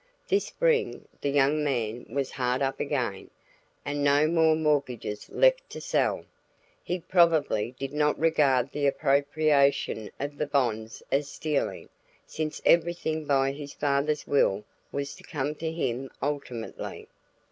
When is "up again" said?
2.63-3.29